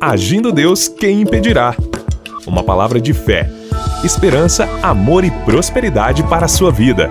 [0.00, 1.74] Agindo Deus, quem impedirá?
[2.46, 3.50] Uma palavra de fé,
[4.04, 7.10] esperança, amor e prosperidade para a sua vida.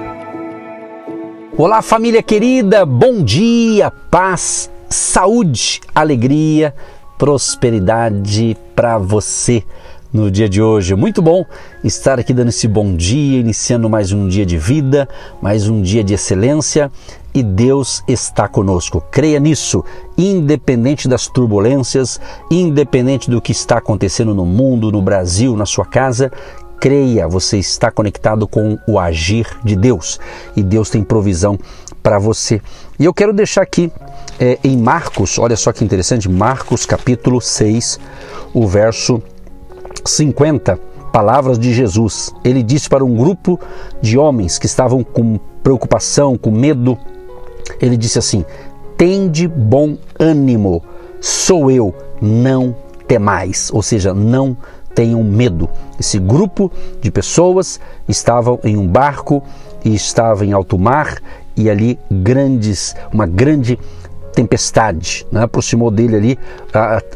[1.57, 6.73] Olá, família querida, bom dia, paz, saúde, alegria,
[7.17, 9.65] prosperidade para você
[10.13, 10.95] no dia de hoje.
[10.95, 11.45] Muito bom
[11.83, 15.09] estar aqui dando esse bom dia, iniciando mais um dia de vida,
[15.41, 16.89] mais um dia de excelência
[17.37, 18.99] e Deus está conosco.
[19.11, 19.85] Creia nisso,
[20.17, 26.31] independente das turbulências, independente do que está acontecendo no mundo, no Brasil, na sua casa.
[26.81, 30.19] Creia, você está conectado com o agir de Deus
[30.55, 31.59] e Deus tem provisão
[32.01, 32.59] para você.
[32.97, 33.91] E eu quero deixar aqui
[34.39, 37.99] é, em Marcos, olha só que interessante, Marcos capítulo 6,
[38.51, 39.21] o verso
[40.03, 40.79] 50
[41.13, 42.33] palavras de Jesus.
[42.43, 43.59] Ele disse para um grupo
[44.01, 46.97] de homens que estavam com preocupação, com medo,
[47.81, 48.45] ele disse assim:
[48.97, 50.83] Tende bom ânimo,
[51.21, 52.75] sou eu, não
[53.07, 53.69] temais.
[53.73, 54.57] Ou seja, não
[54.93, 55.69] tenham medo.
[55.99, 59.43] Esse grupo de pessoas estavam em um barco
[59.85, 61.17] e estava em alto mar
[61.55, 63.79] e ali grandes, uma grande
[64.33, 65.43] tempestade, né?
[65.43, 66.39] aproximou dele ali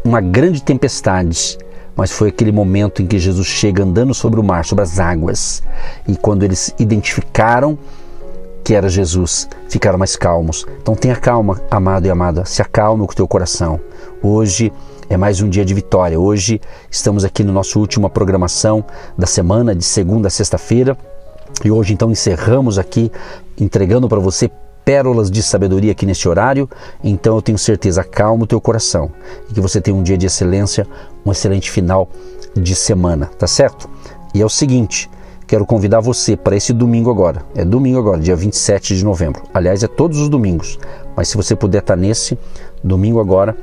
[0.04, 1.58] uma grande tempestade
[1.96, 5.62] mas foi aquele momento em que Jesus chega andando sobre o mar, sobre as águas.
[6.08, 7.78] E quando eles identificaram
[8.72, 10.66] que era Jesus, ficaram mais calmos.
[10.82, 13.78] Então tenha calma, amado e amada, se acalme com o teu coração.
[14.24, 14.72] Hoje
[15.10, 16.18] é mais um dia de vitória.
[16.18, 18.82] Hoje estamos aqui no nosso última programação
[19.18, 20.98] da semana, de segunda a sexta-feira.
[21.66, 23.12] E hoje então encerramos aqui
[23.60, 24.50] entregando para você
[24.86, 26.70] pérolas de sabedoria aqui neste horário,
[27.04, 29.12] então eu tenho certeza, calma o teu coração
[29.50, 30.88] e que você tenha um dia de excelência,
[31.26, 32.08] um excelente final
[32.56, 33.90] de semana, tá certo?
[34.34, 35.10] E é o seguinte,
[35.52, 39.84] quero convidar você para esse domingo agora, é domingo agora, dia 27 de novembro, aliás
[39.84, 40.80] é todos os domingos,
[41.14, 42.40] mas se você puder estar nesse
[42.82, 43.54] domingo agora,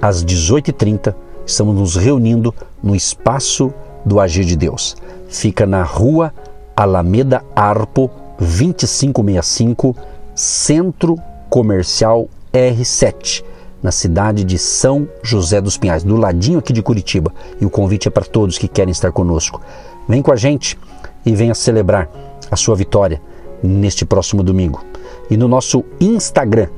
[0.00, 1.14] às 18h30,
[1.44, 3.70] estamos nos reunindo no Espaço
[4.02, 4.96] do Agir de Deus.
[5.28, 6.32] Fica na rua
[6.74, 9.94] Alameda Arpo 2565
[10.34, 11.16] Centro
[11.50, 13.44] Comercial R7,
[13.82, 17.30] na cidade de São José dos Pinhais, do ladinho aqui de Curitiba.
[17.60, 19.60] E o convite é para todos que querem estar conosco.
[20.08, 20.78] Vem com a gente
[21.26, 22.08] e venha celebrar
[22.50, 23.20] a sua vitória
[23.62, 24.82] neste próximo domingo.
[25.28, 26.68] E no nosso Instagram,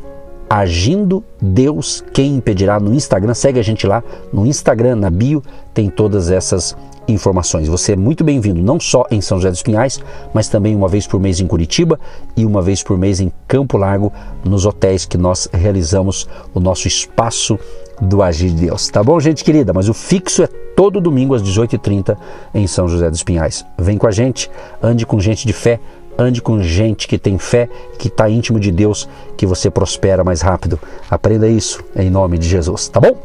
[0.50, 5.42] Agindo Deus Quem Impedirá no Instagram, segue a gente lá no Instagram, na bio,
[5.74, 6.74] tem todas essas
[7.08, 7.68] informações.
[7.68, 10.00] Você é muito bem-vindo, não só em São José dos Pinhais,
[10.32, 11.98] mas também uma vez por mês em Curitiba
[12.36, 14.12] e uma vez por mês em Campo Largo,
[14.44, 17.58] nos hotéis que nós realizamos o nosso espaço
[18.00, 18.88] do Agir de Deus.
[18.88, 19.72] Tá bom, gente querida?
[19.72, 22.16] Mas o fixo é todo domingo às 18h30
[22.54, 23.64] em São José dos Pinhais.
[23.76, 24.50] Vem com a gente,
[24.82, 25.80] ande com gente de fé,
[26.18, 27.68] ande com gente que tem fé,
[27.98, 30.78] que está íntimo de Deus, que você prospera mais rápido.
[31.08, 33.16] Aprenda isso em nome de Jesus, tá bom?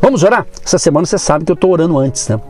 [0.00, 0.46] Vamos orar?
[0.64, 2.40] Essa semana você sabe que eu estou orando antes, né?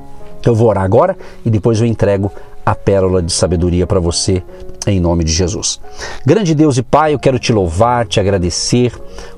[0.45, 2.31] Eu vou orar agora e depois eu entrego
[2.65, 4.43] a pérola de sabedoria para você
[4.87, 5.81] em nome de Jesus.
[6.27, 8.93] Grande Deus e Pai, eu quero te louvar, te agradecer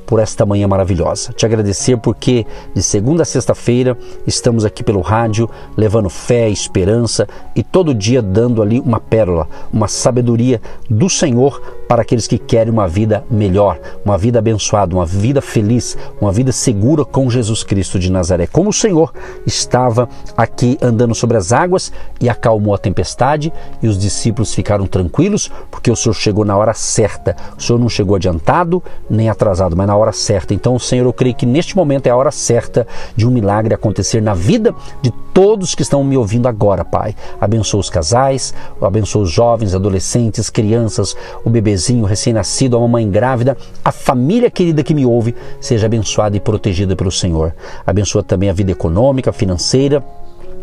[0.07, 1.33] por esta manhã maravilhosa.
[1.33, 7.63] Te agradecer porque de segunda a sexta-feira estamos aqui pelo rádio levando fé, esperança e
[7.63, 12.89] todo dia dando ali uma pérola, uma sabedoria do Senhor para aqueles que querem uma
[12.89, 18.11] vida melhor, uma vida abençoada, uma vida feliz, uma vida segura com Jesus Cristo de
[18.11, 18.47] Nazaré.
[18.47, 19.13] Como o Senhor
[19.47, 23.53] estava aqui andando sobre as águas e acalmou a tempestade
[23.83, 27.37] e os discípulos ficaram tranquilos porque o Senhor chegou na hora certa.
[27.57, 30.55] O Senhor não chegou adiantado nem atrasado, mas na hora certa.
[30.55, 34.21] Então, Senhor, eu creio que neste momento é a hora certa de um milagre acontecer
[34.21, 37.15] na vida de todos que estão me ouvindo agora, Pai.
[37.41, 43.91] Abençoa os casais, abençoa os jovens, adolescentes, crianças, o bebezinho recém-nascido, a mamãe grávida, a
[43.91, 47.53] família querida que me ouve, seja abençoada e protegida pelo Senhor.
[47.85, 50.03] Abençoa também a vida econômica, financeira,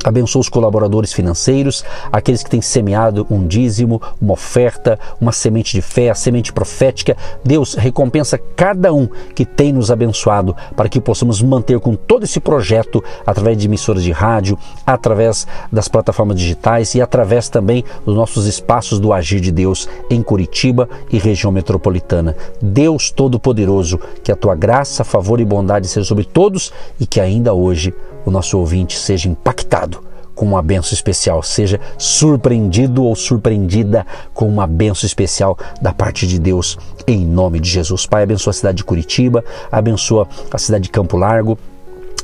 [0.04, 5.82] Abençoa os colaboradores financeiros, aqueles que têm semeado um dízimo, uma oferta, uma semente de
[5.82, 7.16] fé, a semente profética.
[7.44, 12.40] Deus recompensa cada um que tem nos abençoado para que possamos manter com todo esse
[12.40, 18.48] projeto através de emissoras de rádio, através das plataformas digitais e através também dos nossos
[18.48, 22.36] espaços do Agir de Deus em Curitiba e região metropolitana.
[22.62, 27.54] Deus Todo-Poderoso, que a tua graça, favor e bondade seja sobre todos e que ainda
[27.54, 27.94] hoje
[28.26, 34.66] o nosso ouvinte seja impactado com uma benção especial, seja surpreendido ou surpreendida com uma
[34.66, 38.06] benção especial da parte de Deus, em nome de Jesus.
[38.06, 41.58] Pai, abençoa a cidade de Curitiba, abençoa a cidade de Campo Largo,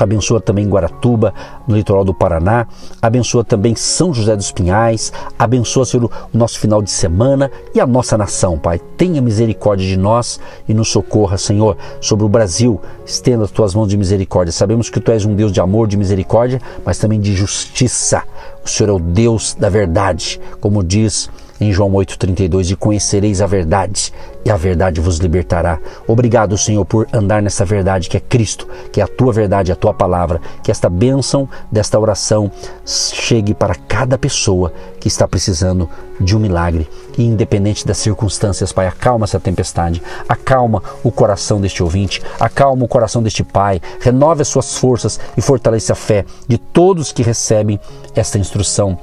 [0.03, 1.33] abençoa também Guaratuba,
[1.67, 2.67] no litoral do Paraná,
[3.01, 7.88] abençoa também São José dos Pinhais, abençoa, Senhor, o nosso final de semana e a
[7.88, 8.79] nossa nação, Pai.
[8.97, 12.79] Tenha misericórdia de nós e nos socorra, Senhor, sobre o Brasil.
[13.05, 14.51] Estenda as tuas mãos de misericórdia.
[14.51, 18.23] Sabemos que tu és um Deus de amor, de misericórdia, mas também de justiça.
[18.63, 21.29] O Senhor é o Deus da verdade, como diz
[21.59, 24.13] em João 8,32: E conhecereis a verdade,
[24.45, 25.80] e a verdade vos libertará.
[26.07, 29.75] Obrigado, Senhor, por andar nessa verdade que é Cristo, que é a tua verdade, a
[29.75, 30.42] tua palavra.
[30.63, 32.51] Que esta bênção desta oração
[32.86, 35.89] chegue para cada pessoa que está precisando
[36.19, 36.88] de um milagre.
[37.18, 42.88] E independente das circunstâncias, Pai, acalma essa tempestade, acalma o coração deste ouvinte, acalma o
[42.88, 47.80] coração deste pai, renove as suas forças e fortaleça a fé de todos que recebem
[48.15, 48.98] esta instrução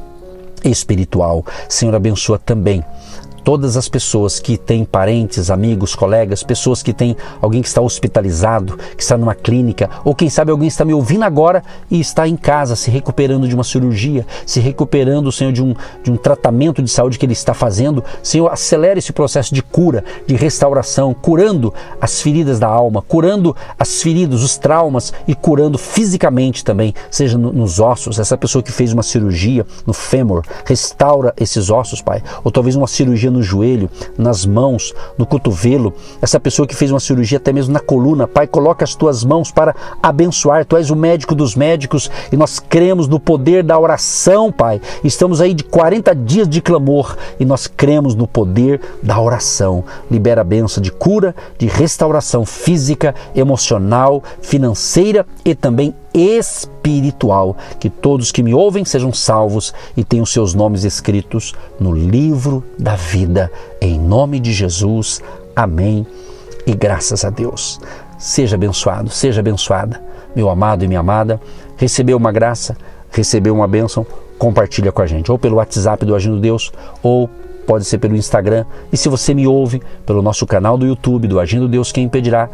[0.65, 1.45] espiritual.
[1.69, 2.85] Senhor, abençoa também
[3.45, 8.79] todas as pessoas que têm parentes, amigos, colegas, pessoas que têm alguém que está hospitalizado,
[8.97, 12.37] que está numa clínica, ou quem sabe alguém está me ouvindo agora e está em
[12.37, 16.91] casa se recuperando de uma cirurgia, se recuperando, Senhor, de um, de um tratamento de
[16.91, 18.03] saúde que ele está fazendo.
[18.23, 24.03] Senhor, acelere esse processo de cura, de restauração, curando as feridas da alma, curando as
[24.03, 28.19] feridas, os traumas e curando fisicamente também, seja no, nos ossos.
[28.19, 32.23] Essa pessoa que fez uma cirurgia no fêmur, restaura esses ossos, Pai.
[32.43, 35.93] Ou talvez uma cirurgia no joelho, nas mãos, no cotovelo.
[36.23, 39.51] Essa pessoa que fez uma cirurgia até mesmo na coluna, Pai, coloca as tuas mãos
[39.51, 40.65] para abençoar.
[40.65, 44.81] Tu és o médico dos médicos e nós cremos no poder da oração, Pai.
[45.03, 49.85] Estamos aí de 40 dias de clamor e nós cremos no poder da oração.
[50.11, 58.31] Libera a benção de cura, de restauração física, emocional, financeira e também espiritual, que todos
[58.31, 63.51] que me ouvem sejam salvos e tenham seus nomes escritos no livro da vida.
[63.81, 65.21] Em nome de Jesus.
[65.57, 66.07] Amém.
[66.67, 67.81] E graças a Deus.
[68.17, 70.01] Seja abençoado, seja abençoada,
[70.35, 71.41] meu amado e minha amada.
[71.77, 72.77] Recebeu uma graça,
[73.11, 74.07] recebeu uma bênção,
[74.39, 76.73] compartilha com a gente, ou pelo WhatsApp do Agindo Deus,
[77.03, 77.29] ou
[77.67, 78.65] pode ser pelo Instagram.
[78.93, 82.49] E se você me ouve pelo nosso canal do YouTube do Agindo Deus, quem impedirá?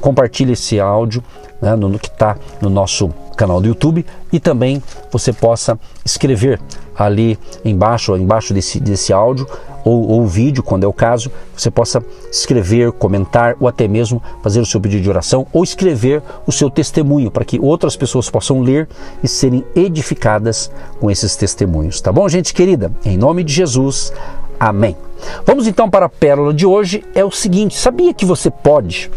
[0.00, 1.22] Compartilhe esse áudio
[1.60, 6.60] né, no, que está no nosso canal do YouTube e também você possa escrever
[6.96, 9.46] ali embaixo, embaixo desse, desse áudio
[9.84, 12.02] ou, ou vídeo, quando é o caso, você possa
[12.32, 16.68] escrever, comentar ou até mesmo fazer o seu pedido de oração ou escrever o seu
[16.68, 18.88] testemunho para que outras pessoas possam ler
[19.22, 22.00] e serem edificadas com esses testemunhos.
[22.00, 22.90] Tá bom, gente querida?
[23.04, 24.12] Em nome de Jesus,
[24.58, 24.96] amém.
[25.44, 27.04] Vamos então para a pérola de hoje.
[27.14, 29.10] É o seguinte: sabia que você pode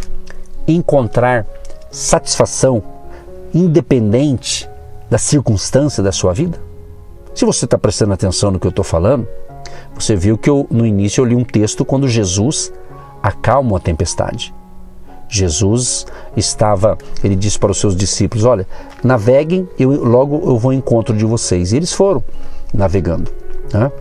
[0.74, 1.45] encontrar
[1.92, 2.83] satisfação
[3.54, 4.69] independente
[5.10, 6.60] da circunstância da sua vida?
[7.33, 9.27] Se você está prestando atenção no que eu estou falando,
[9.95, 12.71] você viu que eu, no início eu li um texto quando Jesus
[13.21, 14.54] acalma a tempestade.
[15.27, 18.68] Jesus estava, ele disse para os seus discípulos: Olha,
[19.04, 21.71] naveguem, eu, logo eu vou ao encontro de vocês.
[21.71, 22.24] E eles foram
[22.74, 23.31] navegando.
[23.71, 23.92] Né?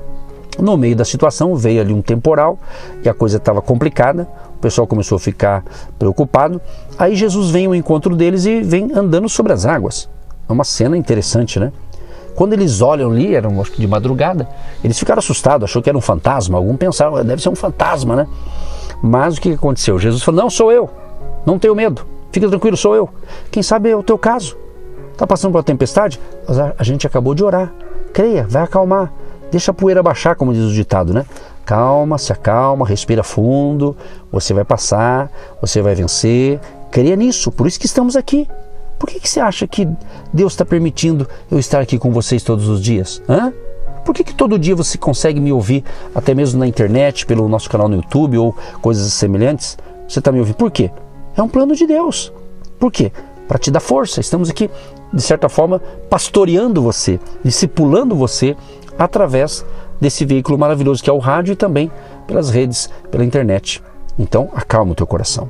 [0.58, 2.58] No meio da situação veio ali um temporal
[3.04, 4.26] e a coisa estava complicada
[4.58, 5.64] o pessoal começou a ficar
[5.98, 6.60] preocupado.
[6.98, 10.08] Aí Jesus vem ao encontro deles e vem andando sobre as águas.
[10.48, 11.72] É uma cena interessante, né?
[12.34, 14.48] Quando eles olham ali, era de madrugada,
[14.82, 16.58] eles ficaram assustados, achou que era um fantasma.
[16.58, 18.26] Algum pensava, deve ser um fantasma, né?
[19.00, 19.96] Mas o que aconteceu?
[19.98, 20.90] Jesus falou: Não, sou eu,
[21.46, 23.08] não tenho medo, fica tranquilo, sou eu.
[23.50, 24.56] Quem sabe é o teu caso.
[25.12, 26.20] Está passando uma tempestade?
[26.76, 27.72] A gente acabou de orar.
[28.12, 29.12] Creia, vai acalmar.
[29.50, 31.24] Deixa a poeira baixar, como diz o ditado, né?
[31.64, 33.96] Calma, se acalma, respira fundo,
[34.30, 35.30] você vai passar,
[35.60, 36.60] você vai vencer.
[36.90, 38.48] Creia nisso, por isso que estamos aqui.
[38.98, 39.88] Por que, que você acha que
[40.32, 43.22] Deus está permitindo eu estar aqui com vocês todos os dias?
[43.28, 43.52] Hã?
[44.04, 45.84] Por que, que todo dia você consegue me ouvir,
[46.14, 49.76] até mesmo na internet, pelo nosso canal no YouTube ou coisas semelhantes?
[50.08, 50.56] Você está me ouvindo?
[50.56, 50.90] Por quê?
[51.36, 52.32] É um plano de Deus.
[52.78, 53.12] Por quê?
[53.46, 54.20] Para te dar força.
[54.20, 54.70] Estamos aqui,
[55.12, 58.56] de certa forma, pastoreando você, discipulando você
[58.98, 59.64] através
[60.00, 61.90] desse veículo maravilhoso que é o rádio e também
[62.26, 63.82] pelas redes, pela internet.
[64.18, 65.48] Então, acalma o teu coração.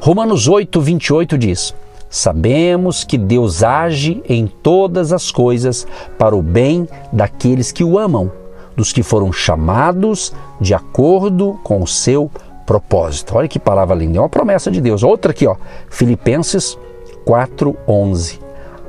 [0.00, 1.74] Romanos 8, 28 diz:
[2.08, 5.86] Sabemos que Deus age em todas as coisas
[6.18, 8.32] para o bem daqueles que o amam,
[8.74, 12.30] dos que foram chamados de acordo com o seu
[12.64, 13.36] propósito.
[13.36, 15.02] Olha que palavra linda, é uma promessa de Deus.
[15.02, 15.56] Outra aqui, ó,
[15.90, 16.78] Filipenses
[17.26, 18.40] 4:11.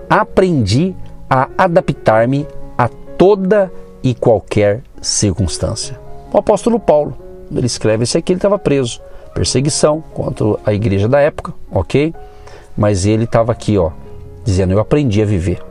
[0.09, 0.95] Aprendi
[1.29, 2.47] a adaptar-me
[3.17, 3.71] toda
[4.03, 5.99] e qualquer circunstância.
[6.31, 7.17] O apóstolo Paulo,
[7.51, 9.01] ele escreve isso aqui, ele estava preso,
[9.33, 12.13] perseguição contra a igreja da época, ok?
[12.77, 13.91] Mas ele estava aqui, ó,
[14.43, 15.61] dizendo: Eu aprendi a viver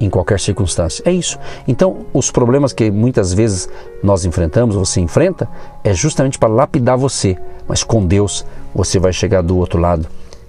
[0.00, 1.02] em qualquer circunstância.
[1.04, 1.38] É isso.
[1.66, 3.68] Então, os problemas que muitas vezes
[4.02, 5.48] nós enfrentamos, você enfrenta,
[5.82, 7.36] é justamente para lapidar você,
[7.66, 10.08] mas com Deus você vai chegar do outro lado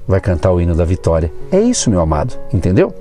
[0.09, 1.31] vai cantar o hino da vitória.
[1.51, 2.91] É isso, meu amado, entendeu?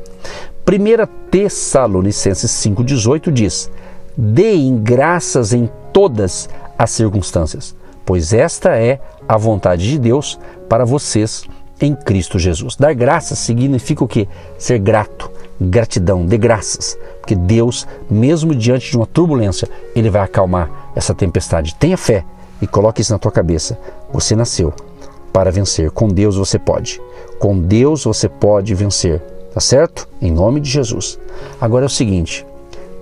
[0.71, 3.71] 1 Tessalonicenses 5,18 diz:
[4.17, 11.45] Deem graças em todas as circunstâncias, pois esta é a vontade de Deus para vocês
[11.81, 12.77] em Cristo Jesus.
[12.77, 14.27] Dar graças significa o quê?
[14.59, 15.31] Ser grato,
[15.61, 21.75] gratidão, de graças, porque Deus, mesmo diante de uma turbulência, ele vai acalmar essa tempestade.
[21.75, 22.25] Tenha fé
[22.61, 23.79] e coloque isso na tua cabeça.
[24.13, 24.73] Você nasceu
[25.33, 25.91] para vencer.
[25.91, 27.01] Com Deus você pode.
[27.39, 29.23] Com Deus você pode vencer.
[29.59, 30.09] Tá certo?
[30.23, 31.19] Em nome de Jesus.
[31.61, 32.47] Agora é o seguinte: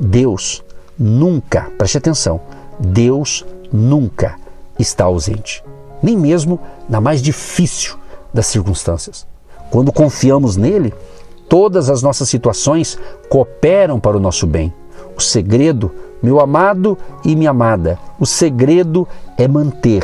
[0.00, 0.64] Deus
[0.98, 2.40] nunca, preste atenção,
[2.78, 4.36] Deus nunca
[4.78, 5.62] está ausente,
[6.02, 6.58] nem mesmo
[6.88, 7.98] na mais difícil
[8.32, 9.26] das circunstâncias.
[9.70, 10.94] Quando confiamos nele,
[11.46, 12.98] todas as nossas situações
[13.28, 14.72] cooperam para o nosso bem.
[15.14, 20.02] O segredo, meu amado e minha amada, o segredo é manter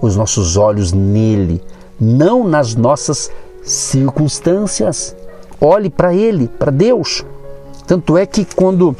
[0.00, 1.62] os nossos olhos nele,
[2.00, 3.30] não nas nossas
[3.62, 5.14] circunstâncias.
[5.60, 7.24] Olhe para ele, para Deus.
[7.86, 8.96] Tanto é que quando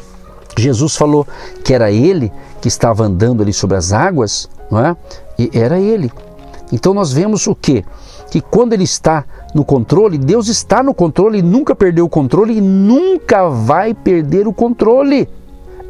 [0.57, 1.27] Jesus falou
[1.63, 2.31] que era ele
[2.61, 4.95] que estava andando ali sobre as águas, não é?
[5.37, 6.11] E era ele.
[6.71, 7.83] Então nós vemos o que?
[8.29, 12.61] Que quando ele está no controle, Deus está no controle, nunca perdeu o controle e
[12.61, 15.29] nunca vai perder o controle.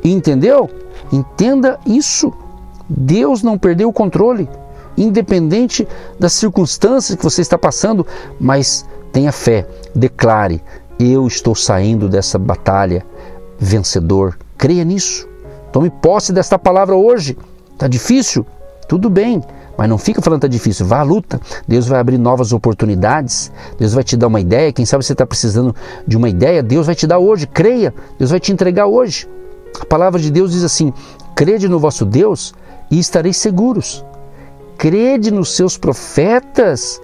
[0.03, 0.69] Entendeu?
[1.11, 2.31] Entenda isso.
[2.87, 4.47] Deus não perdeu o controle,
[4.95, 5.87] independente
[6.19, 8.05] das circunstâncias que você está passando,
[8.39, 10.61] mas tenha fé, declare:
[10.99, 13.05] eu estou saindo dessa batalha
[13.57, 14.37] vencedor.
[14.57, 15.25] Creia nisso.
[15.71, 17.37] Tome posse desta palavra hoje.
[17.71, 18.45] Está difícil?
[18.89, 19.41] Tudo bem,
[19.77, 20.85] mas não fica falando que está difícil.
[20.85, 21.39] Vá à luta.
[21.65, 23.51] Deus vai abrir novas oportunidades.
[23.79, 24.73] Deus vai te dar uma ideia.
[24.73, 25.73] Quem sabe você está precisando
[26.05, 27.47] de uma ideia, Deus vai te dar hoje.
[27.47, 27.93] Creia.
[28.19, 29.29] Deus vai te entregar hoje.
[29.79, 30.91] A palavra de Deus diz assim:
[31.33, 32.53] crede no vosso Deus
[32.91, 34.05] e estareis seguros.
[34.77, 37.01] Crede nos seus profetas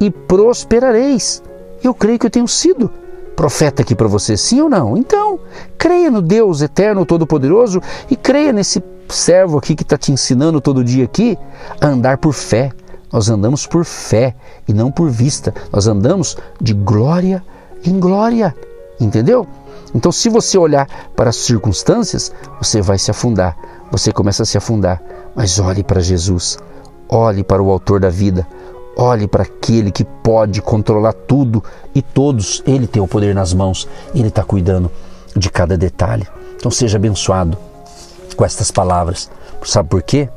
[0.00, 1.42] e prosperareis.
[1.82, 2.90] Eu creio que eu tenho sido
[3.34, 4.96] profeta aqui para você, sim ou não?
[4.96, 5.40] Então,
[5.78, 10.84] creia no Deus eterno, todo-poderoso e creia nesse servo aqui que está te ensinando todo
[10.84, 11.38] dia aqui
[11.80, 12.70] a andar por fé.
[13.12, 14.36] Nós andamos por fé
[14.68, 15.52] e não por vista.
[15.72, 17.42] Nós andamos de glória
[17.84, 18.54] em glória.
[19.00, 19.46] Entendeu?
[19.94, 23.56] Então, se você olhar para as circunstâncias, você vai se afundar.
[23.90, 25.02] Você começa a se afundar.
[25.34, 26.58] Mas olhe para Jesus.
[27.08, 28.46] Olhe para o Autor da vida.
[28.96, 31.62] Olhe para aquele que pode controlar tudo
[31.94, 32.62] e todos.
[32.66, 33.88] Ele tem o poder nas mãos.
[34.14, 34.90] Ele está cuidando
[35.34, 36.26] de cada detalhe.
[36.56, 37.56] Então seja abençoado
[38.36, 39.30] com estas palavras.
[39.64, 40.28] Sabe por quê?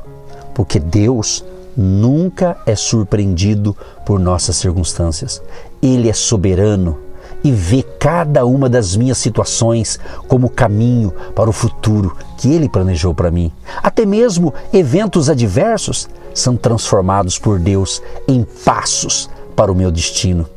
[0.54, 1.44] Porque Deus
[1.76, 5.42] nunca é surpreendido por nossas circunstâncias.
[5.82, 6.98] Ele é soberano
[7.44, 13.14] e vê cada uma das minhas situações como caminho para o futuro que Ele planejou
[13.14, 13.52] para mim.
[13.82, 20.48] Até mesmo eventos adversos são transformados por Deus em passos para o meu destino.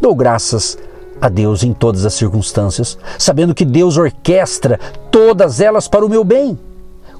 [0.00, 0.78] Dou graças
[1.20, 4.78] a Deus em todas as circunstâncias, sabendo que Deus orquestra
[5.10, 6.58] todas elas para o meu bem.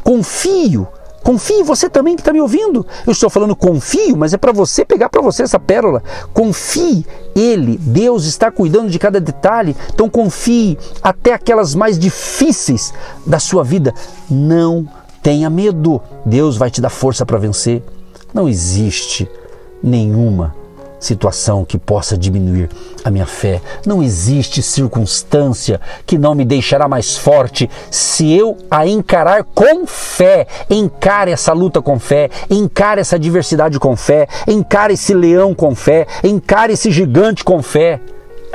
[0.02, 0.86] Confio
[1.24, 2.86] Confie você também que está me ouvindo.
[3.06, 6.02] Eu estou falando confio, mas é para você pegar para você essa pérola.
[6.34, 9.74] Confie, Ele, Deus está cuidando de cada detalhe.
[9.92, 12.92] Então confie até aquelas mais difíceis
[13.26, 13.94] da sua vida.
[14.28, 14.86] Não
[15.24, 16.00] tenha medo.
[16.24, 17.82] Deus vai te dar força para vencer.
[18.32, 19.28] Não existe
[19.82, 20.54] nenhuma
[21.00, 22.68] situação que possa diminuir
[23.02, 23.60] a minha fé.
[23.86, 30.46] Não existe circunstância que não me deixará mais forte se eu a encarar com fé.
[30.68, 36.06] Encare essa luta com fé, encare essa adversidade com fé, encare esse leão com fé,
[36.22, 38.00] encare esse gigante com fé.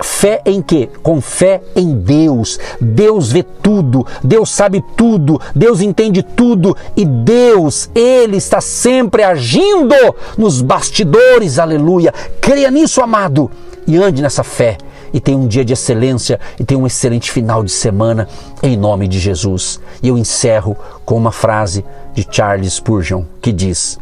[0.02, 0.90] Fé em quê?
[1.02, 2.60] Com fé em Deus.
[2.80, 9.96] Deus vê tudo, Deus sabe tudo, Deus entende tudo e Deus, Ele está sempre agindo
[10.38, 12.14] nos bastidores, aleluia.
[12.42, 13.50] Creia nisso, amado,
[13.86, 14.78] e ande nessa fé.
[15.12, 18.28] E tenha um dia de excelência e tenha um excelente final de semana,
[18.62, 19.80] em nome de Jesus.
[20.04, 23.98] E eu encerro com uma frase de Charles Spurgeon que diz: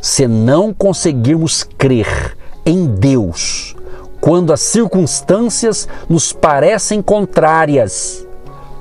[0.00, 3.75] Se não conseguirmos crer em Deus,
[4.26, 8.26] quando as circunstâncias nos parecem contrárias,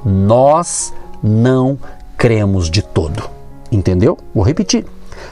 [0.04, 1.78] nós não
[2.18, 3.30] cremos de todo.
[3.72, 4.18] Entendeu?
[4.34, 4.88] Vou repetir.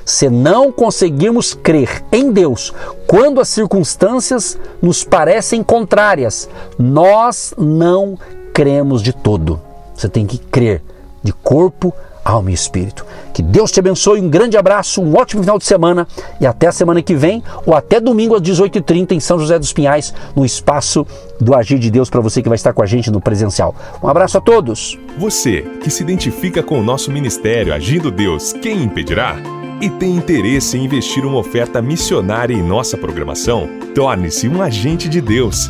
[0.06, 2.72] Se não conseguirmos crer em Deus
[3.08, 8.16] quando as circunstâncias nos parecem contrárias, nós não
[8.54, 9.60] cremos de todo.
[9.96, 10.84] Você tem que crer
[11.24, 11.92] de corpo,
[12.24, 13.06] alma e espírito.
[13.34, 16.08] Que Deus te abençoe, um grande abraço, um ótimo final de semana
[16.40, 19.74] e até a semana que vem ou até domingo às 18h30 em São José dos
[19.74, 21.06] Pinhais, no espaço
[21.40, 23.76] do Agir de Deus para você que vai estar com a gente no presencial.
[24.02, 24.98] Um abraço a todos.
[25.18, 29.36] Você que se identifica com o nosso ministério Agindo Deus, quem impedirá?
[29.82, 33.68] E tem interesse em investir uma oferta missionária em nossa programação?
[33.94, 35.70] Torne-se um agente de Deus